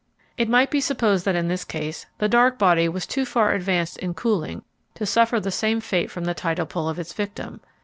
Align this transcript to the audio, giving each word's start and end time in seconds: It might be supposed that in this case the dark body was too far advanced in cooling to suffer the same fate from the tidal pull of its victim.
It 0.35 0.49
might 0.49 0.71
be 0.71 0.81
supposed 0.81 1.25
that 1.25 1.35
in 1.35 1.47
this 1.47 1.63
case 1.63 2.07
the 2.17 2.27
dark 2.27 2.57
body 2.57 2.89
was 2.89 3.05
too 3.05 3.23
far 3.23 3.53
advanced 3.53 3.99
in 3.99 4.15
cooling 4.15 4.63
to 4.95 5.05
suffer 5.05 5.39
the 5.39 5.51
same 5.51 5.79
fate 5.79 6.09
from 6.09 6.23
the 6.25 6.33
tidal 6.33 6.65
pull 6.65 6.89
of 6.89 6.97
its 6.97 7.13
victim. 7.13 7.61